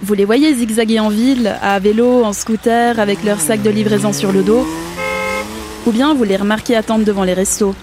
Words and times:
Vous 0.00 0.14
les 0.14 0.24
voyez 0.24 0.54
zigzaguer 0.54 1.00
en 1.00 1.08
ville, 1.08 1.56
à 1.60 1.80
vélo, 1.80 2.24
en 2.24 2.32
scooter, 2.32 3.00
avec 3.00 3.24
leur 3.24 3.40
sac 3.40 3.62
de 3.62 3.70
livraison 3.70 4.12
sur 4.12 4.30
le 4.30 4.44
dos. 4.44 4.64
Ou 5.86 5.90
bien 5.90 6.14
vous 6.14 6.22
les 6.22 6.36
remarquez 6.36 6.76
attendre 6.76 7.04
devant 7.04 7.24
les 7.24 7.34
restos. 7.34 7.74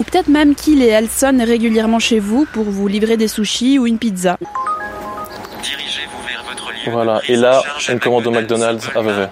Ou 0.00 0.04
peut-être 0.04 0.28
même 0.28 0.54
qu'il 0.54 0.82
et 0.82 0.86
elle 0.86 1.10
sonnent 1.10 1.42
régulièrement 1.42 1.98
chez 1.98 2.18
vous 2.18 2.46
pour 2.50 2.64
vous 2.64 2.88
livrer 2.88 3.18
des 3.18 3.28
sushis 3.28 3.78
ou 3.78 3.86
une 3.86 3.98
pizza. 3.98 4.38
Dirigez-vous 5.62 6.26
vers 6.26 6.44
votre 6.48 6.70
lieu 6.70 6.90
Voilà, 6.90 7.20
et 7.28 7.36
là, 7.36 7.62
une 7.90 8.00
commande 8.00 8.26
au 8.26 8.30
McDonald's 8.30 8.88
à 8.96 9.02
Vevey. 9.02 9.28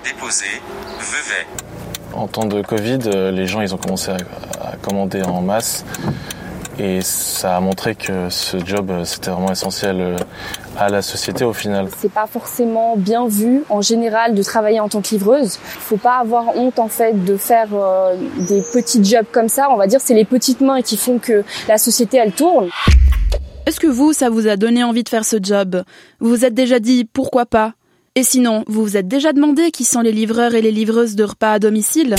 En 2.13 2.29
temps 2.29 2.45
de 2.45 2.61
Covid, 2.61 2.99
euh, 3.07 3.31
les 3.31 3.47
gens 3.47 3.63
ils 3.63 3.75
ont 3.75 3.79
commencé 3.79 4.11
à, 4.11 4.17
à 4.73 4.77
commander 4.77 5.23
en 5.23 5.41
masse 5.41 5.85
et 6.79 7.01
ça 7.03 7.57
a 7.57 7.61
montré 7.61 7.95
que 7.95 8.29
ce 8.31 8.57
job 8.65 8.91
euh, 8.91 9.05
c'était 9.05 9.31
vraiment 9.31 9.51
essentiel 9.53 10.01
euh, 10.01 10.17
à 10.79 10.89
la 10.89 11.03
société 11.03 11.45
au 11.45 11.53
final. 11.53 11.89
C'est 11.99 12.13
pas 12.13 12.27
forcément 12.27 12.97
bien 12.97 13.27
vu 13.27 13.63
en 13.69 13.81
général 13.81 14.35
de 14.35 14.43
travailler 14.43 14.81
en 14.81 14.89
tant 14.89 15.01
que 15.01 15.11
livreuse. 15.11 15.59
Faut 15.63 15.97
pas 15.97 16.17
avoir 16.19 16.57
honte 16.57 16.79
en 16.79 16.89
fait 16.89 17.25
de 17.25 17.37
faire 17.37 17.69
euh, 17.73 18.17
des 18.49 18.63
petits 18.73 19.05
jobs 19.05 19.27
comme 19.31 19.49
ça. 19.49 19.69
On 19.71 19.77
va 19.77 19.87
dire 19.87 20.01
c'est 20.01 20.15
les 20.15 20.25
petites 20.25 20.61
mains 20.61 20.83
qui 20.83 20.97
font 20.97 21.19
que 21.19 21.45
la 21.69 21.79
société 21.79 22.17
elle 22.17 22.33
tourne. 22.33 22.69
Est-ce 23.67 23.79
que 23.79 23.87
vous, 23.87 24.13
ça 24.13 24.29
vous 24.29 24.49
a 24.49 24.57
donné 24.57 24.83
envie 24.83 25.05
de 25.05 25.09
faire 25.09 25.25
ce 25.25 25.37
job? 25.41 25.85
Vous 26.21 26.31
vous 26.31 26.45
êtes 26.45 26.55
déjà 26.55 26.81
dit 26.81 27.05
pourquoi 27.05 27.47
pas? 27.47 27.75
Et 28.15 28.25
sinon, 28.25 28.65
vous 28.67 28.83
vous 28.83 28.97
êtes 28.97 29.09
déjà 29.09 29.33
demandé 29.33 29.71
qui 29.71 29.85
sont 29.85 30.01
les 30.01 30.13
livreurs 30.13 30.55
et 30.55 30.61
les 30.61 30.73
livreuses 30.73 31.15
de 31.17 31.25
repas 31.25 31.53
à 31.53 31.59
domicile? 31.59 32.17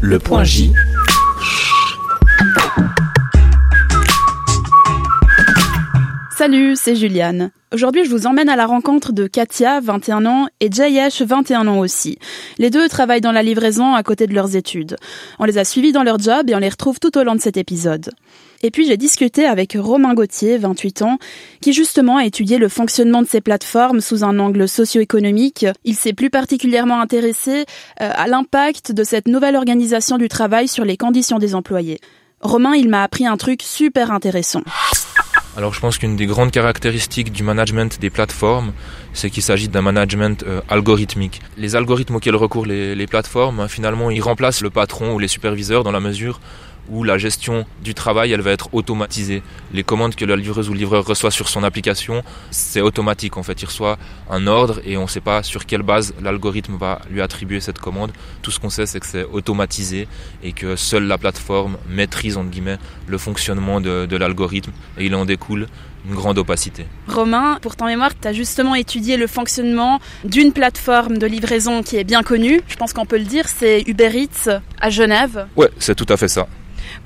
Le 0.00 0.18
point 0.20 0.44
J. 0.44 0.72
Salut, 6.38 6.76
c'est 6.76 6.94
Juliane. 6.94 7.50
Aujourd'hui, 7.74 8.04
je 8.04 8.10
vous 8.10 8.28
emmène 8.28 8.48
à 8.48 8.54
la 8.54 8.66
rencontre 8.66 9.12
de 9.12 9.26
Katia, 9.26 9.80
21 9.80 10.24
ans, 10.24 10.46
et 10.60 10.70
Jayesh, 10.70 11.22
21 11.22 11.66
ans 11.66 11.80
aussi. 11.80 12.16
Les 12.58 12.70
deux 12.70 12.88
travaillent 12.88 13.20
dans 13.20 13.32
la 13.32 13.42
livraison 13.42 13.92
à 13.94 14.04
côté 14.04 14.28
de 14.28 14.34
leurs 14.34 14.54
études. 14.54 14.94
On 15.40 15.46
les 15.46 15.58
a 15.58 15.64
suivis 15.64 15.90
dans 15.90 16.04
leur 16.04 16.20
job 16.20 16.48
et 16.48 16.54
on 16.54 16.60
les 16.60 16.68
retrouve 16.68 17.00
tout 17.00 17.18
au 17.18 17.24
long 17.24 17.34
de 17.34 17.40
cet 17.40 17.56
épisode. 17.56 18.12
Et 18.62 18.70
puis 18.70 18.86
j'ai 18.86 18.96
discuté 18.96 19.46
avec 19.46 19.76
Romain 19.76 20.14
Gauthier, 20.14 20.58
28 20.58 21.02
ans, 21.02 21.18
qui 21.60 21.72
justement 21.72 22.18
a 22.18 22.24
étudié 22.24 22.58
le 22.58 22.68
fonctionnement 22.68 23.22
de 23.22 23.26
ces 23.26 23.40
plateformes 23.40 24.00
sous 24.00 24.22
un 24.22 24.38
angle 24.38 24.68
socio-économique. 24.68 25.66
Il 25.82 25.96
s'est 25.96 26.12
plus 26.12 26.30
particulièrement 26.30 27.00
intéressé 27.00 27.64
euh, 28.00 28.12
à 28.14 28.28
l'impact 28.28 28.92
de 28.92 29.02
cette 29.02 29.26
nouvelle 29.26 29.56
organisation 29.56 30.18
du 30.18 30.28
travail 30.28 30.68
sur 30.68 30.84
les 30.84 30.96
conditions 30.96 31.40
des 31.40 31.56
employés. 31.56 31.98
Romain, 32.42 32.76
il 32.76 32.88
m'a 32.88 33.02
appris 33.02 33.26
un 33.26 33.36
truc 33.36 33.60
super 33.60 34.12
intéressant. 34.12 34.62
Alors 35.56 35.74
je 35.74 35.80
pense 35.80 35.98
qu'une 35.98 36.16
des 36.16 36.26
grandes 36.26 36.52
caractéristiques 36.52 37.32
du 37.32 37.42
management 37.42 37.98
des 38.00 38.10
plateformes, 38.10 38.72
c'est 39.12 39.30
qu'il 39.30 39.42
s'agit 39.42 39.68
d'un 39.68 39.82
management 39.82 40.44
euh, 40.46 40.60
algorithmique. 40.68 41.40
Les 41.56 41.74
algorithmes 41.74 42.16
auxquels 42.16 42.36
recourent 42.36 42.66
les, 42.66 43.06
plateformes, 43.06 43.68
finalement, 43.68 44.10
ils 44.10 44.20
remplacent 44.20 44.62
le 44.62 44.70
patron 44.70 45.14
ou 45.14 45.18
les 45.18 45.28
superviseurs 45.28 45.82
dans 45.82 45.90
la 45.90 46.00
mesure 46.00 46.40
où 46.90 47.04
la 47.04 47.18
gestion 47.18 47.66
du 47.82 47.94
travail, 47.94 48.32
elle 48.32 48.40
va 48.40 48.50
être 48.50 48.68
automatisée. 48.72 49.42
Les 49.72 49.82
commandes 49.82 50.14
que 50.14 50.24
la 50.24 50.36
livreuse 50.36 50.68
ou 50.68 50.72
le 50.72 50.78
livreur 50.78 51.04
reçoit 51.04 51.30
sur 51.30 51.48
son 51.48 51.62
application, 51.62 52.22
c'est 52.50 52.80
automatique. 52.80 53.36
En 53.36 53.42
fait, 53.42 53.60
il 53.62 53.66
reçoit 53.66 53.98
un 54.30 54.46
ordre 54.46 54.80
et 54.84 54.96
on 54.96 55.02
ne 55.02 55.08
sait 55.08 55.20
pas 55.20 55.42
sur 55.42 55.66
quelle 55.66 55.82
base 55.82 56.14
l'algorithme 56.22 56.76
va 56.76 57.00
lui 57.10 57.20
attribuer 57.20 57.60
cette 57.60 57.78
commande. 57.78 58.12
Tout 58.42 58.50
ce 58.50 58.60
qu'on 58.60 58.70
sait, 58.70 58.86
c'est 58.86 59.00
que 59.00 59.06
c'est 59.06 59.24
automatisé 59.24 60.08
et 60.42 60.52
que 60.52 60.76
seule 60.76 61.04
la 61.04 61.18
plateforme 61.18 61.76
maîtrise, 61.88 62.36
entre 62.36 62.50
guillemets, 62.50 62.78
le 63.06 63.18
fonctionnement 63.18 63.80
de, 63.80 64.06
de 64.06 64.16
l'algorithme 64.16 64.72
et 64.98 65.06
il 65.06 65.14
en 65.14 65.24
découle 65.24 65.66
une 66.08 66.14
grande 66.14 66.38
opacité. 66.38 66.86
Romain, 67.08 67.58
pour 67.60 67.76
ton 67.76 67.86
mémoire, 67.86 68.18
tu 68.18 68.28
as 68.28 68.32
justement 68.32 68.74
étudié 68.74 69.16
le 69.16 69.26
fonctionnement 69.26 70.00
d'une 70.24 70.52
plateforme 70.52 71.18
de 71.18 71.26
livraison 71.26 71.82
qui 71.82 71.96
est 71.96 72.04
bien 72.04 72.22
connue. 72.22 72.60
Je 72.68 72.76
pense 72.76 72.92
qu'on 72.92 73.06
peut 73.06 73.18
le 73.18 73.24
dire, 73.24 73.46
c'est 73.48 73.82
Uber 73.86 74.10
Eats 74.14 74.60
à 74.80 74.90
Genève. 74.90 75.46
Ouais, 75.56 75.70
c'est 75.78 75.94
tout 75.94 76.06
à 76.08 76.16
fait 76.16 76.28
ça. 76.28 76.46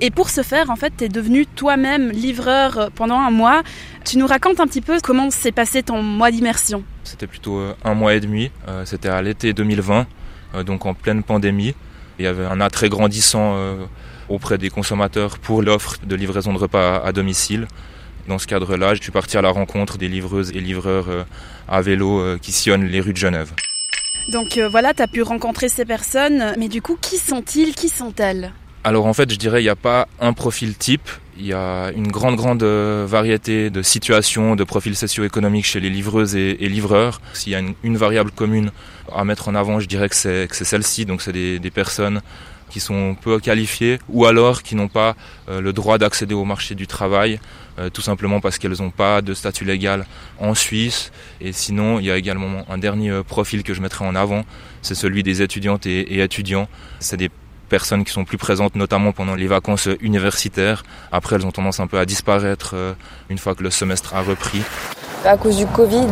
Et 0.01 0.11
pour 0.11 0.29
ce 0.29 0.41
faire, 0.41 0.69
en 0.69 0.75
fait, 0.75 0.93
tu 0.97 1.05
es 1.05 1.09
devenu 1.09 1.45
toi-même 1.45 2.11
livreur 2.11 2.89
pendant 2.95 3.19
un 3.19 3.31
mois. 3.31 3.63
Tu 4.05 4.17
nous 4.17 4.27
racontes 4.27 4.59
un 4.59 4.67
petit 4.67 4.81
peu 4.81 4.99
comment 5.01 5.29
s'est 5.29 5.51
passé 5.51 5.83
ton 5.83 6.01
mois 6.01 6.31
d'immersion 6.31 6.83
C'était 7.03 7.27
plutôt 7.27 7.57
euh, 7.57 7.73
un 7.83 7.93
mois 7.93 8.13
et 8.13 8.19
demi. 8.19 8.51
Euh, 8.67 8.85
C'était 8.85 9.09
à 9.09 9.21
l'été 9.21 9.53
2020, 9.53 10.07
euh, 10.55 10.63
donc 10.63 10.85
en 10.85 10.93
pleine 10.93 11.23
pandémie. 11.23 11.75
Il 12.19 12.25
y 12.25 12.27
avait 12.27 12.45
un 12.45 12.61
attrait 12.61 12.89
grandissant 12.89 13.57
auprès 14.29 14.59
des 14.59 14.69
consommateurs 14.69 15.39
pour 15.39 15.63
l'offre 15.63 15.95
de 16.05 16.15
livraison 16.15 16.53
de 16.53 16.59
repas 16.59 17.01
à, 17.03 17.11
domicile. 17.11 17.67
Dans 18.27 18.37
ce 18.37 18.45
cadre-là, 18.45 18.93
je 18.93 19.01
suis 19.01 19.11
parti 19.11 19.35
à 19.35 19.41
la 19.41 19.49
rencontre 19.49 19.97
des 19.97 20.07
livreuses 20.07 20.51
et 20.51 20.59
livreurs 20.59 21.07
à 21.67 21.81
vélo 21.81 22.37
qui 22.39 22.51
sillonnent 22.51 22.85
les 22.85 23.01
rues 23.01 23.13
de 23.13 23.17
Genève. 23.17 23.51
Donc 24.29 24.57
euh, 24.57 24.69
voilà, 24.69 24.93
tu 24.93 25.01
as 25.01 25.07
pu 25.07 25.21
rencontrer 25.21 25.69
ces 25.69 25.85
personnes, 25.85 26.53
mais 26.57 26.67
du 26.67 26.81
coup, 26.81 26.97
qui 26.99 27.17
sont-ils? 27.17 27.73
Qui 27.75 27.89
sont-elles? 27.89 28.53
Alors 28.83 29.05
en 29.05 29.13
fait, 29.13 29.31
je 29.31 29.37
dirais 29.37 29.61
il 29.61 29.65
n'y 29.65 29.69
a 29.69 29.75
pas 29.75 30.07
un 30.19 30.33
profil 30.33 30.75
type. 30.75 31.09
Il 31.37 31.45
y 31.45 31.53
a 31.53 31.91
une 31.95 32.11
grande, 32.11 32.35
grande 32.35 32.61
euh, 32.61 33.05
variété 33.07 33.69
de 33.69 33.81
situations, 33.81 34.55
de 34.55 34.63
profils 34.63 34.95
socio-économiques 34.95 35.65
chez 35.65 35.79
les 35.79 35.89
livreuses 35.89 36.35
et, 36.35 36.55
livreurs. 36.55 37.21
S'il 37.33 37.53
y 37.53 37.55
a 37.55 37.61
une, 37.83 37.97
variable 37.97 38.31
commune 38.31 38.71
à 39.11 39.23
mettre 39.25 39.47
en 39.47 39.55
avant, 39.55 39.79
je 39.79 39.87
dirais 39.87 40.09
que 40.09 40.15
c'est, 40.15 40.47
celle-ci. 40.51 41.05
Donc 41.05 41.21
c'est 41.21 41.31
des, 41.31 41.71
personnes 41.71 42.21
qui 42.73 42.79
sont 42.79 43.15
peu 43.21 43.39
qualifiées 43.39 43.99
ou 44.09 44.25
alors 44.25 44.63
qui 44.63 44.75
n'ont 44.75 44.87
pas 44.87 45.15
euh, 45.47 45.61
le 45.61 45.73
droit 45.73 45.99
d'accéder 45.99 46.33
au 46.33 46.43
marché 46.43 46.73
du 46.73 46.87
travail, 46.87 47.39
euh, 47.77 47.91
tout 47.91 48.01
simplement 48.01 48.41
parce 48.41 48.57
qu'elles 48.57 48.79
n'ont 48.79 48.89
pas 48.89 49.21
de 49.21 49.35
statut 49.35 49.63
légal 49.63 50.07
en 50.39 50.55
Suisse. 50.55 51.11
Et 51.39 51.51
sinon, 51.53 51.99
il 51.99 52.05
y 52.05 52.11
a 52.11 52.17
également 52.17 52.65
un 52.67 52.79
dernier 52.79 53.11
euh, 53.11 53.21
profil 53.21 53.61
que 53.61 53.75
je 53.75 53.81
mettrai 53.81 54.05
en 54.05 54.15
avant, 54.15 54.43
c'est 54.81 54.95
celui 54.95 55.21
des 55.21 55.43
étudiantes 55.43 55.85
et, 55.85 55.99
et 56.15 56.23
étudiants. 56.23 56.67
C'est 56.99 57.17
des 57.17 57.29
personnes 57.69 58.03
qui 58.03 58.11
sont 58.11 58.25
plus 58.25 58.39
présentes 58.39 58.75
notamment 58.75 59.11
pendant 59.11 59.35
les 59.35 59.47
vacances 59.47 59.87
universitaires. 60.01 60.83
Après, 61.11 61.35
elles 61.35 61.45
ont 61.45 61.51
tendance 61.51 61.79
un 61.79 61.85
peu 61.85 61.99
à 61.99 62.05
disparaître 62.05 62.75
une 63.29 63.37
fois 63.37 63.53
que 63.55 63.63
le 63.63 63.71
semestre 63.71 64.15
a 64.15 64.21
repris. 64.21 64.61
À 65.25 65.37
cause 65.37 65.57
du 65.57 65.65
Covid, 65.67 66.07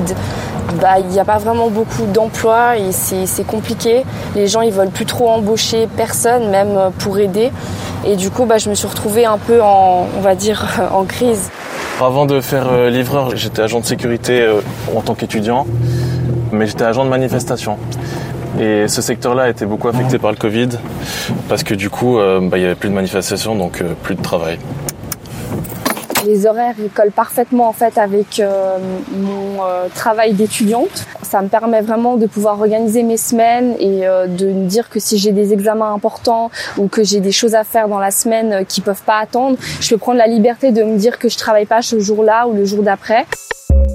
bah, 0.82 1.00
il 1.00 1.08
n'y 1.08 1.20
a 1.20 1.26
pas 1.26 1.38
vraiment 1.38 1.70
beaucoup 1.70 2.06
d'emplois 2.06 2.78
et 2.78 2.92
c'est 2.92 3.46
compliqué. 3.46 4.04
Les 4.36 4.48
gens 4.48 4.62
ils 4.62 4.74
veulent 4.74 4.90
plus 4.90 5.06
trop 5.06 5.30
embaucher 5.30 5.88
personne, 5.96 6.50
même 6.50 6.92
pour 7.00 7.20
aider. 7.20 7.52
Et 8.06 8.16
du 8.16 8.30
coup, 8.30 8.46
bah, 8.46 8.58
je 8.58 8.70
me 8.70 8.76
suis 8.76 8.88
retrouvée 8.88 9.26
un 9.26 9.38
peu 9.38 9.62
en, 9.62 10.08
on 10.18 10.22
va 10.22 10.36
dire, 10.36 10.66
en 10.94 11.04
crise. 11.04 11.50
Avant 12.02 12.26
de 12.26 12.42
faire 12.42 12.68
euh, 12.72 12.90
livreur, 12.90 13.36
j'étais 13.36 13.62
agent 13.62 13.80
de 13.80 13.86
sécurité 13.86 14.42
euh, 14.42 14.62
en 14.96 15.02
tant 15.02 15.14
qu'étudiant, 15.14 15.68
mais 16.52 16.66
j'étais 16.66 16.84
agent 16.84 17.06
de 17.06 17.10
manifestation. 17.10 17.78
Et 18.60 18.88
ce 18.88 19.02
secteur-là 19.02 19.44
a 19.44 19.50
été 19.50 19.66
beaucoup 19.66 19.88
affecté 19.88 20.18
par 20.18 20.32
le 20.32 20.38
Covid 20.38 20.70
parce 21.48 21.64
que 21.64 21.74
du 21.74 21.90
coup, 21.90 22.18
euh, 22.18 22.40
bah, 22.42 22.58
il 22.58 22.64
y 22.64 22.66
avait 22.66 22.76
plus 22.76 22.90
de 22.90 22.94
manifestations, 22.94 23.56
donc 23.56 23.82
euh, 23.82 23.94
plus 24.04 24.16
de 24.16 24.22
travail. 24.22 24.60
Les 26.32 26.46
horaires 26.46 26.76
ils 26.80 26.90
collent 26.90 27.12
parfaitement 27.12 27.68
en 27.68 27.74
fait 27.74 27.98
avec 27.98 28.40
euh, 28.40 28.78
mon 29.12 29.66
euh, 29.66 29.90
travail 29.94 30.32
d'étudiante. 30.32 31.06
Ça 31.24 31.42
me 31.42 31.50
permet 31.50 31.82
vraiment 31.82 32.16
de 32.16 32.26
pouvoir 32.26 32.58
organiser 32.62 33.04
mes 33.04 33.18
semaines 33.18 33.76
et 33.80 34.08
euh, 34.08 34.28
de 34.28 34.46
me 34.48 34.66
dire 34.66 34.90
que 34.90 35.02
si 35.02 35.18
j'ai 35.18 35.34
des 35.34 35.52
examens 35.52 35.94
importants 35.94 36.50
ou 36.78 36.88
que 36.88 37.04
j'ai 37.04 37.20
des 37.20 37.34
choses 37.34 37.54
à 37.54 37.66
faire 37.66 37.90
dans 37.90 38.00
la 38.00 38.12
semaine 38.12 38.66
qui 38.66 38.80
peuvent 38.80 39.04
pas 39.04 39.18
attendre, 39.18 39.58
je 39.82 39.90
peux 39.90 39.98
prendre 39.98 40.20
la 40.20 40.28
liberté 40.28 40.72
de 40.72 40.84
me 40.84 40.98
dire 40.98 41.20
que 41.20 41.28
je 41.28 41.38
travaille 41.38 41.66
pas 41.66 41.82
ce 41.82 42.00
jour-là 42.00 42.48
ou 42.48 42.54
le 42.54 42.64
jour 42.64 42.82
d'après. 42.82 43.26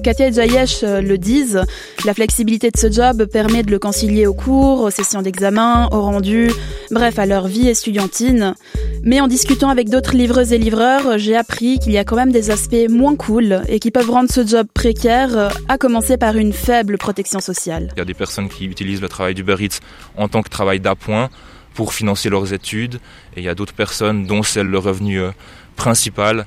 Katia 0.06 0.28
et 0.28 0.33
Jayesh 0.33 0.84
euh, 0.84 1.00
le 1.00 1.19
disent, 1.19 1.61
la 2.05 2.15
flexibilité 2.15 2.71
de 2.71 2.77
ce 2.77 2.93
job 2.93 3.25
permet 3.25 3.65
de 3.65 3.72
le 3.72 3.81
concilier 3.81 4.28
aux 4.28 4.34
cours, 4.34 4.83
aux 4.83 4.91
sessions 4.91 5.21
d'examen, 5.21 5.89
aux 5.91 6.00
rendus, 6.00 6.53
bref, 6.93 7.19
à 7.19 7.27
leur 7.27 7.49
vie 7.49 7.67
estudiantine. 7.67 8.55
Mais 9.03 9.21
en 9.21 9.27
discutant 9.27 9.69
avec 9.69 9.89
d'autres 9.89 10.15
livreuses 10.15 10.53
et 10.53 10.59
livreurs, 10.59 11.19
j'ai 11.19 11.34
appris 11.34 11.81
qu'il 11.81 11.91
y 11.91 11.99
a 11.99 12.05
quand 12.05 12.15
même 12.15 12.31
des 12.31 12.53
aspects 12.53 12.89
moins 12.89 13.16
cool 13.16 13.62
et 13.66 13.81
qui 13.81 13.91
peuvent 13.91 14.09
rendre 14.09 14.30
ce 14.30 14.47
job 14.47 14.69
précaire, 14.72 15.51
à 15.69 15.77
commencer 15.77 16.16
par 16.16 16.36
une 16.36 16.53
faible 16.53 16.98
protection 16.98 17.41
sociale. 17.41 17.89
Il 17.97 17.98
y 17.98 18.03
a 18.03 18.04
des 18.04 18.15
personnes 18.15 18.48
qui 18.48 18.66
utilisent 18.66 19.03
le 19.03 19.09
travail 19.09 19.34
d'Uber 19.34 19.57
Eats 19.59 19.80
en 20.16 20.28
tant 20.28 20.42
que 20.42 20.51
travail 20.51 20.78
d'appoint 20.78 21.30
pour 21.75 21.92
financer 21.92 22.30
leurs 22.30 22.53
études 22.53 23.01
et 23.34 23.41
il 23.41 23.42
y 23.42 23.48
a 23.48 23.57
d'autres 23.57 23.75
personnes 23.75 24.25
dont 24.25 24.45
c'est 24.45 24.63
le 24.63 24.78
revenu 24.78 25.19
euh, 25.19 25.33
principal 25.75 26.47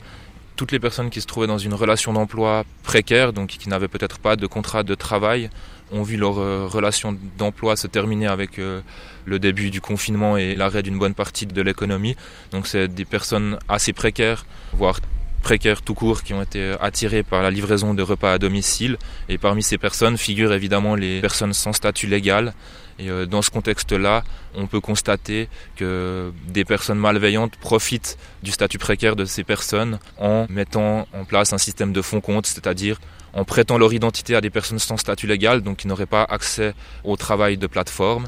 toutes 0.59 0.73
les 0.73 0.79
personnes 0.81 1.09
qui 1.09 1.21
se 1.21 1.25
trouvaient 1.25 1.47
dans 1.47 1.57
une 1.57 1.73
relation 1.73 2.11
d'emploi 2.11 2.65
précaire, 2.83 3.31
donc 3.31 3.47
qui 3.47 3.69
n'avaient 3.69 3.87
peut-être 3.87 4.19
pas 4.19 4.35
de 4.35 4.45
contrat 4.45 4.83
de 4.83 4.93
travail, 4.93 5.49
ont 5.93 6.03
vu 6.03 6.17
leur 6.17 6.37
euh, 6.37 6.67
relation 6.67 7.17
d'emploi 7.37 7.77
se 7.77 7.87
terminer 7.87 8.27
avec 8.27 8.59
euh, 8.59 8.81
le 9.23 9.39
début 9.39 9.69
du 9.69 9.79
confinement 9.79 10.35
et 10.35 10.55
l'arrêt 10.55 10.83
d'une 10.83 10.99
bonne 10.99 11.13
partie 11.13 11.45
de 11.45 11.61
l'économie. 11.61 12.17
Donc 12.51 12.67
c'est 12.67 12.89
des 12.89 13.05
personnes 13.05 13.57
assez 13.69 13.93
précaires, 13.93 14.45
voire 14.73 14.99
précaires 15.41 15.81
tout 15.81 15.93
court 15.93 16.23
qui 16.23 16.33
ont 16.33 16.41
été 16.41 16.75
attirés 16.79 17.23
par 17.23 17.41
la 17.41 17.51
livraison 17.51 17.93
de 17.93 18.01
repas 18.01 18.33
à 18.33 18.37
domicile. 18.37 18.97
Et 19.27 19.37
parmi 19.37 19.63
ces 19.63 19.77
personnes 19.77 20.17
figurent 20.17 20.53
évidemment 20.53 20.95
les 20.95 21.21
personnes 21.21 21.53
sans 21.53 21.73
statut 21.73 22.07
légal. 22.07 22.53
Et 22.99 23.09
euh, 23.09 23.25
dans 23.25 23.41
ce 23.41 23.49
contexte-là, 23.49 24.23
on 24.55 24.67
peut 24.67 24.81
constater 24.81 25.47
que 25.77 26.33
des 26.47 26.65
personnes 26.65 26.99
malveillantes 26.99 27.55
profitent 27.55 28.17
du 28.43 28.51
statut 28.51 28.77
précaire 28.77 29.15
de 29.15 29.25
ces 29.25 29.43
personnes 29.43 29.99
en 30.17 30.45
mettant 30.49 31.07
en 31.13 31.23
place 31.23 31.53
un 31.53 31.57
système 31.57 31.93
de 31.93 32.01
fonds 32.01 32.21
compte, 32.21 32.45
c'est-à-dire 32.45 32.99
en 33.33 33.45
prêtant 33.45 33.77
leur 33.77 33.93
identité 33.93 34.35
à 34.35 34.41
des 34.41 34.49
personnes 34.49 34.79
sans 34.79 34.97
statut 34.97 35.27
légal, 35.27 35.61
donc 35.61 35.77
qui 35.77 35.87
n'auraient 35.87 36.05
pas 36.05 36.23
accès 36.23 36.73
au 37.03 37.15
travail 37.15 37.57
de 37.57 37.67
plateforme. 37.67 38.27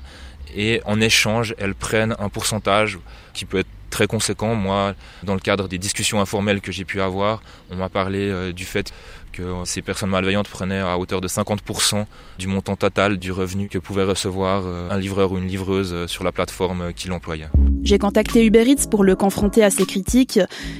Et 0.55 0.81
en 0.85 1.01
échange, 1.01 1.55
elles 1.57 1.75
prennent 1.75 2.15
un 2.19 2.29
pourcentage 2.29 2.99
qui 3.33 3.45
peut 3.45 3.59
être 3.59 3.67
très 3.91 4.07
conséquent. 4.07 4.55
Moi, 4.55 4.95
dans 5.23 5.35
le 5.35 5.39
cadre 5.39 5.67
des 5.67 5.77
discussions 5.77 6.19
informelles 6.19 6.61
que 6.61 6.71
j'ai 6.71 6.85
pu 6.85 6.99
avoir, 7.01 7.43
on 7.69 7.75
m'a 7.75 7.89
parlé 7.89 8.29
euh, 8.29 8.51
du 8.51 8.65
fait 8.65 8.91
que 9.31 9.43
ces 9.65 9.81
personnes 9.81 10.09
malveillantes 10.09 10.49
prenaient 10.49 10.79
à 10.79 10.97
hauteur 10.97 11.21
de 11.21 11.27
50% 11.27 12.05
du 12.37 12.47
montant 12.47 12.75
total 12.75 13.17
du 13.17 13.31
revenu 13.31 13.69
que 13.69 13.77
pouvait 13.77 14.03
recevoir 14.03 14.63
euh, 14.65 14.89
un 14.89 14.97
livreur 14.97 15.31
ou 15.31 15.37
une 15.37 15.47
livreuse 15.47 15.93
euh, 15.93 16.07
sur 16.07 16.23
la 16.23 16.31
plateforme 16.31 16.93
qui 16.93 17.07
l'employait. 17.07 17.47
J'ai 17.83 17.97
contacté 17.97 18.45
Uber 18.45 18.63
Eats 18.67 18.87
pour 18.89 19.03
le 19.03 19.15
confronter 19.15 19.63
à 19.63 19.69
ces 19.69 19.85
critiques 19.85 20.39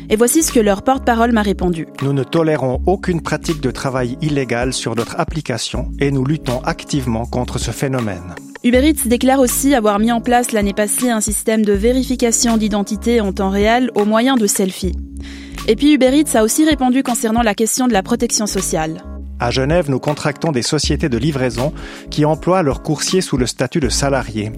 et 0.09 0.15
voici 0.15 0.43
ce 0.43 0.51
que 0.51 0.59
leur 0.59 0.83
porte-parole 0.83 1.31
m'a 1.31 1.41
répondu. 1.41 1.87
Nous 2.01 2.13
ne 2.13 2.23
tolérons 2.23 2.81
aucune 2.85 3.21
pratique 3.21 3.61
de 3.61 3.71
travail 3.71 4.17
illégal 4.21 4.73
sur 4.73 4.95
notre 4.95 5.19
application 5.19 5.91
et 5.99 6.11
nous 6.11 6.25
luttons 6.25 6.61
activement 6.63 7.25
contre 7.25 7.57
ce 7.59 7.71
phénomène. 7.71 8.35
Uber 8.63 8.93
déclare 9.05 9.39
aussi 9.39 9.73
avoir 9.73 9.97
mis 9.97 10.11
en 10.11 10.21
place 10.21 10.51
l'année 10.51 10.73
passée 10.73 11.09
un 11.09 11.19
système 11.19 11.65
de 11.65 11.73
vérification 11.73 12.57
d'identité 12.57 13.19
en 13.19 13.33
temps 13.33 13.49
réel 13.49 13.89
au 13.95 14.05
moyen 14.05 14.35
de 14.35 14.45
selfies. 14.45 14.95
Et 15.67 15.75
puis 15.75 15.93
Uber 15.93 16.23
a 16.35 16.43
aussi 16.43 16.63
répondu 16.63 17.01
concernant 17.01 17.41
la 17.41 17.55
question 17.55 17.87
de 17.87 17.93
la 17.93 18.03
protection 18.03 18.45
sociale. 18.45 19.03
À 19.39 19.49
Genève, 19.49 19.89
nous 19.89 19.97
contractons 19.97 20.51
des 20.51 20.61
sociétés 20.61 21.09
de 21.09 21.17
livraison 21.17 21.73
qui 22.11 22.23
emploient 22.23 22.61
leurs 22.61 22.83
coursiers 22.83 23.21
sous 23.21 23.37
le 23.37 23.47
statut 23.47 23.79
de 23.79 23.89
salariés. 23.89 24.51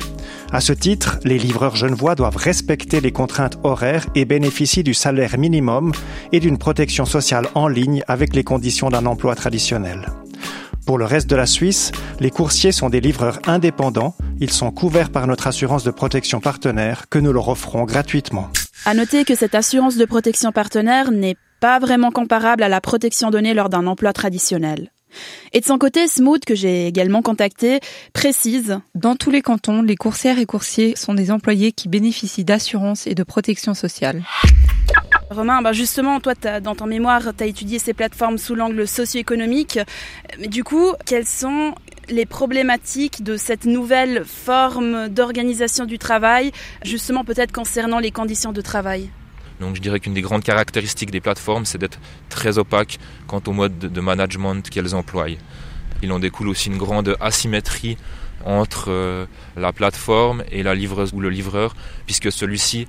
À 0.51 0.59
ce 0.59 0.73
titre, 0.73 1.19
les 1.23 1.39
livreurs 1.39 1.77
genevois 1.77 2.15
doivent 2.15 2.35
respecter 2.35 2.99
les 2.99 3.13
contraintes 3.13 3.57
horaires 3.63 4.07
et 4.15 4.25
bénéficient 4.25 4.83
du 4.83 4.93
salaire 4.93 5.37
minimum 5.37 5.93
et 6.33 6.41
d'une 6.41 6.57
protection 6.57 7.05
sociale 7.05 7.47
en 7.55 7.69
ligne 7.69 8.03
avec 8.09 8.35
les 8.35 8.43
conditions 8.43 8.89
d'un 8.89 9.05
emploi 9.05 9.35
traditionnel. 9.35 10.07
Pour 10.85 10.97
le 10.97 11.05
reste 11.05 11.29
de 11.29 11.35
la 11.35 11.45
Suisse, 11.45 11.91
les 12.19 12.29
coursiers 12.29 12.73
sont 12.73 12.89
des 12.89 12.99
livreurs 12.99 13.39
indépendants. 13.45 14.15
Ils 14.39 14.51
sont 14.51 14.71
couverts 14.71 15.11
par 15.11 15.27
notre 15.27 15.47
assurance 15.47 15.83
de 15.83 15.91
protection 15.91 16.41
partenaire 16.41 17.07
que 17.09 17.19
nous 17.19 17.31
leur 17.31 17.47
offrons 17.47 17.85
gratuitement. 17.85 18.49
À 18.85 18.93
noter 18.93 19.23
que 19.23 19.35
cette 19.35 19.55
assurance 19.55 19.95
de 19.95 20.03
protection 20.03 20.51
partenaire 20.51 21.11
n'est 21.11 21.37
pas 21.61 21.79
vraiment 21.79 22.11
comparable 22.11 22.63
à 22.63 22.69
la 22.69 22.81
protection 22.81 23.29
donnée 23.29 23.53
lors 23.53 23.69
d'un 23.69 23.87
emploi 23.87 24.11
traditionnel. 24.11 24.91
Et 25.53 25.61
de 25.61 25.65
son 25.65 25.77
côté, 25.77 26.07
Smooth, 26.07 26.43
que 26.43 26.55
j'ai 26.55 26.87
également 26.87 27.21
contacté, 27.21 27.79
précise 28.13 28.79
Dans 28.95 29.15
tous 29.15 29.31
les 29.31 29.41
cantons, 29.41 29.81
les 29.81 29.95
coursières 29.95 30.39
et 30.39 30.45
coursiers 30.45 30.95
sont 30.97 31.13
des 31.13 31.31
employés 31.31 31.71
qui 31.71 31.87
bénéficient 31.87 32.43
d'assurance 32.43 33.07
et 33.07 33.15
de 33.15 33.23
protection 33.23 33.73
sociale. 33.73 34.23
Romain, 35.33 35.61
bah 35.61 35.73
justement, 35.73 36.19
toi, 36.19 36.33
dans 36.61 36.75
ton 36.75 36.85
mémoire, 36.85 37.21
tu 37.35 37.43
as 37.43 37.47
étudié 37.47 37.79
ces 37.79 37.93
plateformes 37.93 38.37
sous 38.37 38.55
l'angle 38.55 38.87
socio-économique. 38.87 39.79
Du 40.47 40.63
coup, 40.63 40.93
quelles 41.05 41.27
sont 41.27 41.75
les 42.09 42.25
problématiques 42.25 43.23
de 43.23 43.37
cette 43.37 43.65
nouvelle 43.65 44.23
forme 44.25 45.09
d'organisation 45.09 45.85
du 45.85 45.97
travail, 45.97 46.51
justement 46.83 47.23
peut-être 47.23 47.51
concernant 47.51 47.99
les 47.99 48.11
conditions 48.11 48.51
de 48.51 48.61
travail? 48.61 49.09
Donc 49.59 49.75
je 49.75 49.81
dirais 49.81 49.99
qu'une 49.99 50.13
des 50.13 50.21
grandes 50.21 50.43
caractéristiques 50.43 51.11
des 51.11 51.21
plateformes, 51.21 51.65
c'est 51.65 51.77
d'être 51.77 51.99
très 52.29 52.57
opaque 52.57 52.99
quant 53.27 53.41
au 53.47 53.51
mode 53.51 53.77
de 53.79 54.01
management 54.01 54.69
qu'elles 54.69 54.95
emploient. 54.95 55.27
Il 56.01 56.11
en 56.11 56.19
découle 56.19 56.49
aussi 56.49 56.69
une 56.69 56.77
grande 56.77 57.15
asymétrie 57.21 57.97
entre 58.45 58.85
euh, 58.89 59.25
la 59.55 59.71
plateforme 59.71 60.43
et 60.51 60.63
la 60.63 60.75
livreuse 60.75 61.11
ou 61.13 61.21
le 61.21 61.29
livreur, 61.29 61.75
puisque 62.05 62.31
celui-ci 62.31 62.87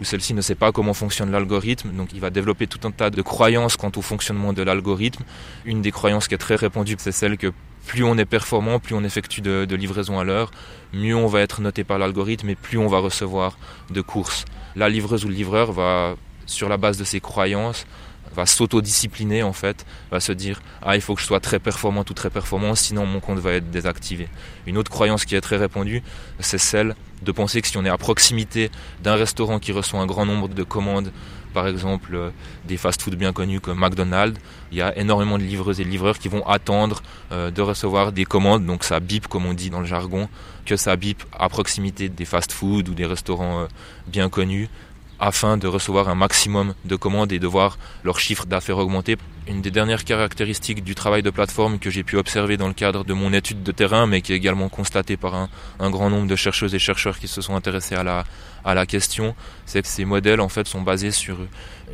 où 0.00 0.04
celle-ci 0.04 0.34
ne 0.34 0.40
sait 0.40 0.54
pas 0.54 0.72
comment 0.72 0.94
fonctionne 0.94 1.30
l'algorithme, 1.30 1.90
donc 1.90 2.12
il 2.12 2.20
va 2.20 2.30
développer 2.30 2.66
tout 2.66 2.86
un 2.86 2.90
tas 2.90 3.10
de 3.10 3.22
croyances 3.22 3.76
quant 3.76 3.92
au 3.96 4.02
fonctionnement 4.02 4.52
de 4.52 4.62
l'algorithme. 4.62 5.24
Une 5.64 5.82
des 5.82 5.90
croyances 5.90 6.28
qui 6.28 6.34
est 6.34 6.38
très 6.38 6.56
répandue, 6.56 6.96
c'est 6.98 7.12
celle 7.12 7.36
que 7.36 7.52
plus 7.86 8.04
on 8.04 8.18
est 8.18 8.24
performant, 8.24 8.78
plus 8.78 8.94
on 8.94 9.04
effectue 9.04 9.40
de, 9.40 9.64
de 9.64 9.76
livraison 9.76 10.18
à 10.18 10.24
l'heure, 10.24 10.50
mieux 10.92 11.16
on 11.16 11.26
va 11.26 11.40
être 11.40 11.60
noté 11.60 11.84
par 11.84 11.98
l'algorithme 11.98 12.48
et 12.50 12.56
plus 12.56 12.78
on 12.78 12.88
va 12.88 12.98
recevoir 12.98 13.58
de 13.90 14.00
courses. 14.00 14.44
La 14.74 14.88
livreuse 14.88 15.24
ou 15.24 15.28
le 15.28 15.34
livreur 15.34 15.72
va, 15.72 16.16
sur 16.46 16.68
la 16.68 16.76
base 16.76 16.98
de 16.98 17.04
ses 17.04 17.20
croyances, 17.20 17.86
va 18.36 18.46
s'autodiscipliner 18.46 19.42
en 19.42 19.52
fait, 19.52 19.86
va 20.10 20.20
se 20.20 20.32
dire 20.32 20.60
ah 20.82 20.94
il 20.94 21.00
faut 21.00 21.14
que 21.14 21.20
je 21.20 21.26
sois 21.26 21.40
très 21.40 21.58
performant 21.58 22.04
ou 22.08 22.14
très 22.14 22.30
performant 22.30 22.74
sinon 22.74 23.06
mon 23.06 23.20
compte 23.20 23.38
va 23.38 23.52
être 23.52 23.70
désactivé. 23.70 24.28
Une 24.66 24.76
autre 24.78 24.90
croyance 24.90 25.24
qui 25.24 25.34
est 25.34 25.40
très 25.40 25.56
répandue, 25.56 26.02
c'est 26.38 26.58
celle 26.58 26.94
de 27.22 27.32
penser 27.32 27.62
que 27.62 27.68
si 27.68 27.76
on 27.78 27.84
est 27.84 27.88
à 27.90 27.96
proximité 27.96 28.70
d'un 29.02 29.14
restaurant 29.14 29.58
qui 29.58 29.72
reçoit 29.72 30.00
un 30.00 30.06
grand 30.06 30.26
nombre 30.26 30.48
de 30.48 30.62
commandes, 30.62 31.12
par 31.54 31.66
exemple 31.66 32.14
euh, 32.14 32.30
des 32.66 32.76
fast-foods 32.76 33.16
bien 33.16 33.32
connus 33.32 33.60
comme 33.60 33.78
McDonald's, 33.78 34.38
il 34.70 34.76
y 34.76 34.82
a 34.82 34.96
énormément 34.98 35.38
de 35.38 35.42
livreuses 35.42 35.80
et 35.80 35.84
de 35.84 35.88
livreurs 35.88 36.18
qui 36.18 36.28
vont 36.28 36.46
attendre 36.46 37.02
euh, 37.32 37.50
de 37.50 37.62
recevoir 37.62 38.12
des 38.12 38.26
commandes, 38.26 38.66
donc 38.66 38.84
ça 38.84 39.00
bip 39.00 39.26
comme 39.26 39.46
on 39.46 39.54
dit 39.54 39.70
dans 39.70 39.80
le 39.80 39.86
jargon, 39.86 40.28
que 40.66 40.76
ça 40.76 40.94
bip 40.96 41.22
à 41.32 41.48
proximité 41.48 42.10
des 42.10 42.26
fast-foods 42.26 42.90
ou 42.90 42.94
des 42.94 43.06
restaurants 43.06 43.60
euh, 43.60 43.66
bien 44.06 44.28
connus 44.28 44.68
afin 45.18 45.56
de 45.56 45.66
recevoir 45.66 46.08
un 46.08 46.14
maximum 46.14 46.74
de 46.84 46.96
commandes 46.96 47.32
et 47.32 47.38
de 47.38 47.46
voir 47.46 47.78
leur 48.04 48.20
chiffre 48.20 48.46
d'affaires 48.46 48.78
augmenter. 48.78 49.16
Une 49.48 49.62
des 49.62 49.70
dernières 49.70 50.04
caractéristiques 50.04 50.82
du 50.82 50.96
travail 50.96 51.22
de 51.22 51.30
plateforme 51.30 51.78
que 51.78 51.88
j'ai 51.88 52.02
pu 52.02 52.16
observer 52.16 52.56
dans 52.56 52.66
le 52.66 52.74
cadre 52.74 53.04
de 53.04 53.14
mon 53.14 53.32
étude 53.32 53.62
de 53.62 53.72
terrain, 53.72 54.06
mais 54.06 54.20
qui 54.20 54.32
est 54.32 54.36
également 54.36 54.68
constatée 54.68 55.16
par 55.16 55.34
un, 55.78 55.90
grand 55.90 56.10
nombre 56.10 56.26
de 56.26 56.34
chercheuses 56.34 56.74
et 56.74 56.80
chercheurs 56.80 57.18
qui 57.18 57.28
se 57.28 57.40
sont 57.40 57.54
intéressés 57.54 57.94
à 57.94 58.02
la, 58.02 58.24
à 58.64 58.74
la 58.74 58.86
question, 58.86 59.36
c'est 59.64 59.82
que 59.82 59.88
ces 59.88 60.04
modèles 60.04 60.40
en 60.40 60.48
fait 60.48 60.66
sont 60.66 60.82
basés 60.82 61.12
sur 61.12 61.38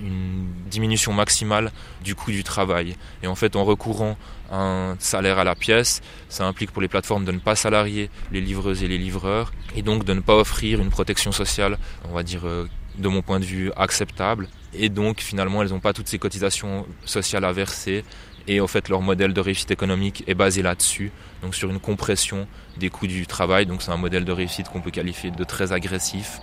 une 0.01 0.47
diminution 0.71 1.13
maximale 1.13 1.71
du 2.03 2.15
coût 2.15 2.31
du 2.31 2.43
travail. 2.43 2.97
Et 3.23 3.27
en 3.27 3.35
fait, 3.35 3.55
en 3.55 3.65
recourant 3.65 4.17
à 4.51 4.57
un 4.57 4.97
salaire 4.99 5.39
à 5.39 5.45
la 5.45 5.55
pièce, 5.55 6.01
ça 6.31 6.47
implique 6.47 6.71
pour 6.71 6.81
les 6.81 6.89
plateformes 6.89 7.27
de 7.27 7.33
ne 7.33 7.39
pas 7.39 7.55
salarier 7.55 8.09
les 8.31 8.41
livreuses 8.41 8.83
et 8.83 8.89
les 8.89 8.99
livreurs, 8.99 9.53
et 9.77 9.83
donc 9.83 10.05
de 10.05 10.15
ne 10.15 10.21
pas 10.21 10.37
offrir 10.37 10.81
une 10.81 10.91
protection 10.91 11.33
sociale, 11.33 11.79
on 12.09 12.15
va 12.15 12.23
dire 12.23 12.47
euh, 12.47 12.67
de 12.99 13.09
mon 13.09 13.23
point 13.23 13.41
de 13.41 13.45
vue, 13.45 13.73
acceptable. 13.77 14.49
Et 14.75 14.89
donc, 14.89 15.21
finalement, 15.21 15.63
elles 15.63 15.71
n'ont 15.71 15.81
pas 15.81 15.93
toutes 15.93 16.09
ces 16.09 16.19
cotisations 16.19 16.87
sociales 17.05 17.45
à 17.45 17.53
verser. 17.53 18.05
Et 18.49 18.61
en 18.61 18.67
fait, 18.67 18.89
leur 18.89 19.03
modèle 19.03 19.33
de 19.33 19.41
réussite 19.41 19.71
économique 19.71 20.25
est 20.27 20.35
basé 20.35 20.63
là-dessus, 20.63 21.13
donc 21.43 21.55
sur 21.55 21.71
une 21.71 21.79
compression 21.79 22.49
des 22.77 22.91
coûts 22.91 23.07
du 23.07 23.27
travail. 23.27 23.67
Donc, 23.67 23.83
c'est 23.83 23.93
un 23.93 23.97
modèle 23.97 24.25
de 24.25 24.33
réussite 24.33 24.69
qu'on 24.69 24.81
peut 24.81 24.91
qualifier 24.91 25.31
de 25.31 25.45
très 25.45 25.73
agressif, 25.73 26.41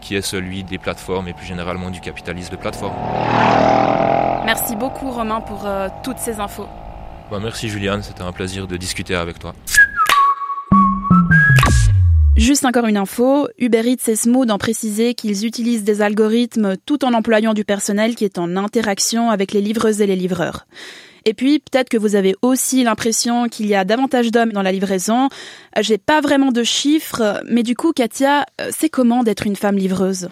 qui 0.00 0.14
est 0.14 0.22
celui 0.22 0.64
des 0.64 0.78
plateformes 0.78 1.28
et 1.28 1.34
plus 1.34 1.46
généralement 1.46 1.90
du 1.90 2.00
capitalisme 2.00 2.52
de 2.52 2.56
plateforme. 2.56 2.94
Merci 4.44 4.76
beaucoup, 4.76 5.10
Romain, 5.10 5.40
pour 5.40 5.66
euh, 5.66 5.88
toutes 6.02 6.18
ces 6.18 6.40
infos. 6.40 6.68
Bah, 7.30 7.38
merci, 7.42 7.68
Juliane. 7.68 8.02
C'était 8.02 8.22
un 8.22 8.32
plaisir 8.32 8.66
de 8.66 8.76
discuter 8.76 9.14
avec 9.14 9.38
toi. 9.38 9.54
Juste 12.36 12.64
encore 12.64 12.86
une 12.86 12.96
info, 12.96 13.46
Uber 13.58 13.82
Eats 13.88 14.08
et 14.10 14.16
Smooth 14.16 14.50
ont 14.50 14.58
précisé 14.58 15.14
qu'ils 15.14 15.46
utilisent 15.46 15.84
des 15.84 16.02
algorithmes 16.02 16.74
tout 16.84 17.04
en 17.04 17.14
employant 17.14 17.54
du 17.54 17.64
personnel 17.64 18.16
qui 18.16 18.24
est 18.24 18.38
en 18.38 18.56
interaction 18.56 19.30
avec 19.30 19.52
les 19.52 19.60
livreuses 19.60 20.00
et 20.00 20.06
les 20.06 20.16
livreurs. 20.16 20.66
Et 21.26 21.34
puis, 21.34 21.58
peut-être 21.58 21.88
que 21.88 21.96
vous 21.96 22.16
avez 22.16 22.34
aussi 22.42 22.84
l'impression 22.84 23.48
qu'il 23.48 23.66
y 23.66 23.74
a 23.74 23.84
davantage 23.84 24.30
d'hommes 24.30 24.52
dans 24.52 24.62
la 24.62 24.72
livraison. 24.72 25.28
J'ai 25.80 25.98
pas 25.98 26.20
vraiment 26.20 26.52
de 26.52 26.62
chiffres, 26.62 27.40
mais 27.48 27.62
du 27.62 27.74
coup, 27.74 27.92
Katia, 27.92 28.44
euh, 28.60 28.70
c'est 28.76 28.90
comment 28.90 29.22
d'être 29.22 29.46
une 29.46 29.56
femme 29.56 29.76
livreuse? 29.76 30.28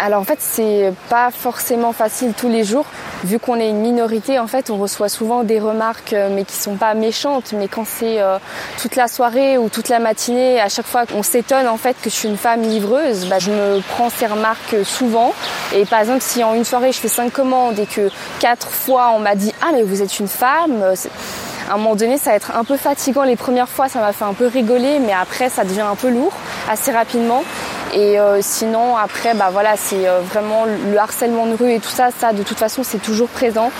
Alors 0.00 0.20
en 0.20 0.24
fait, 0.24 0.38
c'est 0.40 0.92
pas 1.08 1.30
forcément 1.32 1.92
facile 1.92 2.32
tous 2.36 2.48
les 2.48 2.62
jours. 2.62 2.86
Vu 3.24 3.40
qu'on 3.40 3.56
est 3.56 3.68
une 3.68 3.80
minorité, 3.80 4.38
en 4.38 4.46
fait, 4.46 4.70
on 4.70 4.78
reçoit 4.78 5.08
souvent 5.08 5.42
des 5.42 5.58
remarques, 5.58 6.12
euh, 6.12 6.30
mais 6.32 6.44
qui 6.44 6.54
sont 6.54 6.76
pas 6.76 6.94
méchantes. 6.94 7.52
Mais 7.52 7.66
quand 7.66 7.84
c'est 7.84 8.20
euh, 8.20 8.38
toute 8.80 8.94
la 8.94 9.08
soirée 9.08 9.58
ou 9.58 9.68
toute 9.68 9.88
la 9.88 9.98
matinée, 9.98 10.60
à 10.60 10.68
chaque 10.68 10.86
fois 10.86 11.04
qu'on 11.04 11.24
s'étonne 11.24 11.66
en 11.66 11.76
fait 11.76 11.96
que 12.00 12.10
je 12.10 12.14
suis 12.14 12.28
une 12.28 12.36
femme 12.36 12.62
livreuse, 12.62 13.26
bah, 13.26 13.40
je 13.40 13.50
me 13.50 13.80
prends 13.80 14.08
ces 14.08 14.26
remarques 14.26 14.76
souvent. 14.84 15.34
Et 15.74 15.84
par 15.84 15.98
exemple, 15.98 16.22
si 16.22 16.44
en 16.44 16.54
une 16.54 16.64
soirée 16.64 16.92
je 16.92 16.98
fais 16.98 17.08
cinq 17.08 17.32
commandes 17.32 17.78
et 17.80 17.86
que 17.86 18.08
quatre 18.38 18.70
fois 18.70 19.12
on 19.16 19.18
m'a 19.18 19.34
dit 19.34 19.52
ah 19.62 19.70
mais 19.72 19.82
vous 19.82 20.00
êtes 20.00 20.18
une 20.20 20.27
femme. 20.28 20.82
Euh, 20.82 20.94
à 21.68 21.74
un 21.74 21.76
moment 21.76 21.96
donné, 21.96 22.16
ça 22.16 22.30
va 22.30 22.36
être 22.36 22.56
un 22.56 22.64
peu 22.64 22.76
fatigant. 22.76 23.24
Les 23.24 23.36
premières 23.36 23.68
fois, 23.68 23.88
ça 23.88 24.00
m'a 24.00 24.12
fait 24.12 24.24
un 24.24 24.32
peu 24.32 24.46
rigoler, 24.46 25.00
mais 25.00 25.12
après, 25.12 25.50
ça 25.50 25.64
devient 25.64 25.82
un 25.82 25.96
peu 25.96 26.08
lourd 26.08 26.32
assez 26.70 26.92
rapidement. 26.92 27.42
Et 27.94 28.18
euh, 28.18 28.38
sinon, 28.40 28.96
après, 28.96 29.34
bah 29.34 29.48
voilà, 29.50 29.76
c'est 29.76 30.08
euh, 30.08 30.20
vraiment 30.20 30.64
le 30.64 30.98
harcèlement 30.98 31.46
de 31.46 31.54
rue 31.54 31.72
et 31.72 31.80
tout 31.80 31.90
ça. 31.90 32.08
Ça, 32.18 32.32
de 32.32 32.42
toute 32.42 32.58
façon, 32.58 32.82
c'est 32.82 33.02
toujours 33.02 33.28
présent. 33.28 33.70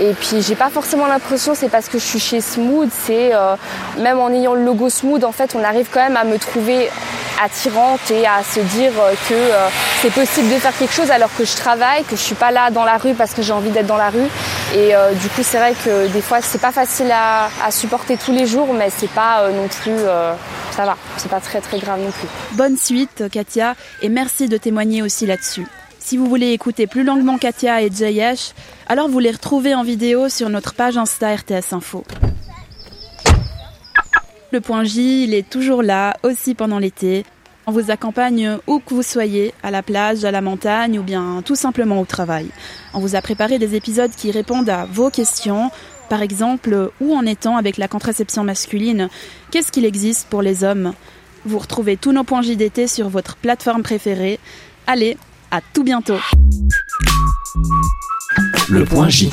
Et 0.00 0.12
puis, 0.12 0.42
j'ai 0.42 0.56
pas 0.56 0.70
forcément 0.70 1.06
l'impression, 1.06 1.54
c'est 1.54 1.68
parce 1.68 1.88
que 1.88 1.98
je 1.98 2.04
suis 2.04 2.20
chez 2.20 2.40
Smooth. 2.40 2.90
C'est 3.06 3.32
même 3.98 4.18
en 4.18 4.30
ayant 4.30 4.54
le 4.54 4.64
logo 4.64 4.88
Smooth, 4.88 5.24
en 5.24 5.32
fait, 5.32 5.54
on 5.54 5.62
arrive 5.62 5.88
quand 5.92 6.02
même 6.02 6.16
à 6.16 6.24
me 6.24 6.38
trouver 6.38 6.90
attirante 7.42 8.10
et 8.10 8.26
à 8.26 8.42
se 8.42 8.60
dire 8.60 8.92
que 9.28 9.34
c'est 10.00 10.12
possible 10.12 10.48
de 10.48 10.58
faire 10.58 10.76
quelque 10.76 10.92
chose 10.92 11.10
alors 11.10 11.30
que 11.36 11.44
je 11.44 11.54
travaille, 11.56 12.04
que 12.04 12.16
je 12.16 12.20
suis 12.20 12.34
pas 12.34 12.50
là 12.50 12.70
dans 12.70 12.84
la 12.84 12.96
rue 12.96 13.14
parce 13.14 13.34
que 13.34 13.42
j'ai 13.42 13.52
envie 13.52 13.70
d'être 13.70 13.86
dans 13.86 13.96
la 13.96 14.10
rue. 14.10 14.28
Et 14.74 14.92
du 15.20 15.28
coup, 15.28 15.42
c'est 15.42 15.58
vrai 15.58 15.74
que 15.84 16.08
des 16.08 16.20
fois, 16.20 16.40
c'est 16.40 16.60
pas 16.60 16.72
facile 16.72 17.10
à, 17.12 17.48
à, 17.64 17.70
supporter 17.70 18.16
tous 18.16 18.32
les 18.32 18.46
jours, 18.46 18.72
mais 18.72 18.88
c'est 18.90 19.10
pas 19.10 19.48
non 19.50 19.68
plus, 19.68 19.98
ça 20.76 20.84
va, 20.84 20.96
c'est 21.16 21.30
pas 21.30 21.40
très 21.40 21.60
très 21.60 21.78
grave 21.78 22.00
non 22.00 22.10
plus. 22.10 22.28
Bonne 22.52 22.76
suite, 22.76 23.24
Katia, 23.30 23.74
et 24.02 24.08
merci 24.08 24.48
de 24.48 24.56
témoigner 24.56 25.02
aussi 25.02 25.26
là-dessus. 25.26 25.66
Si 26.06 26.16
vous 26.16 26.26
voulez 26.26 26.52
écouter 26.52 26.86
plus 26.86 27.02
longuement 27.02 27.36
Katia 27.36 27.82
et 27.82 27.90
JH, 27.90 28.54
alors 28.86 29.08
vous 29.08 29.18
les 29.18 29.32
retrouvez 29.32 29.74
en 29.74 29.82
vidéo 29.82 30.28
sur 30.28 30.48
notre 30.48 30.72
page 30.72 30.96
Insta 30.96 31.34
RTS 31.34 31.72
Info. 31.72 32.04
Le 34.52 34.60
point 34.60 34.84
J, 34.84 35.24
il 35.24 35.34
est 35.34 35.48
toujours 35.48 35.82
là, 35.82 36.16
aussi 36.22 36.54
pendant 36.54 36.78
l'été. 36.78 37.24
On 37.66 37.72
vous 37.72 37.90
accompagne 37.90 38.58
où 38.68 38.78
que 38.78 38.94
vous 38.94 39.02
soyez, 39.02 39.52
à 39.64 39.72
la 39.72 39.82
plage, 39.82 40.24
à 40.24 40.30
la 40.30 40.40
montagne 40.40 41.00
ou 41.00 41.02
bien 41.02 41.42
tout 41.44 41.56
simplement 41.56 42.00
au 42.00 42.04
travail. 42.04 42.46
On 42.94 43.00
vous 43.00 43.16
a 43.16 43.20
préparé 43.20 43.58
des 43.58 43.74
épisodes 43.74 44.12
qui 44.16 44.30
répondent 44.30 44.68
à 44.68 44.84
vos 44.84 45.10
questions. 45.10 45.70
Par 46.08 46.22
exemple, 46.22 46.92
où 47.00 47.16
en 47.16 47.26
est-on 47.26 47.56
avec 47.56 47.76
la 47.76 47.88
contraception 47.88 48.44
masculine? 48.44 49.08
Qu'est-ce 49.50 49.72
qu'il 49.72 49.84
existe 49.84 50.28
pour 50.28 50.42
les 50.42 50.62
hommes? 50.62 50.92
Vous 51.44 51.58
retrouvez 51.58 51.96
tous 51.96 52.12
nos 52.12 52.22
points 52.22 52.42
J 52.42 52.56
d'été 52.56 52.86
sur 52.86 53.08
votre 53.08 53.34
plateforme 53.34 53.82
préférée. 53.82 54.38
Allez, 54.86 55.16
à 55.50 55.60
tout 55.60 55.82
bientôt. 55.82 56.20
Le 58.68 58.84
point 58.84 59.08
J. 59.08 59.28